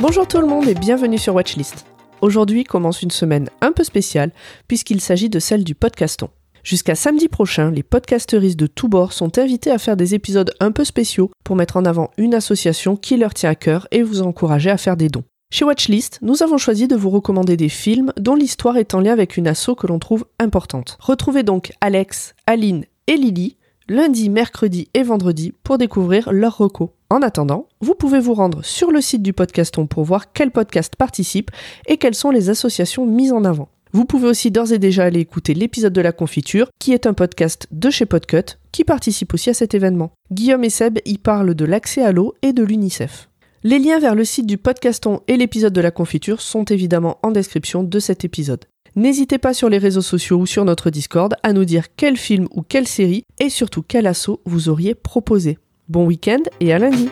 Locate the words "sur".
1.16-1.34, 28.64-28.92, 49.54-49.68, 50.46-50.64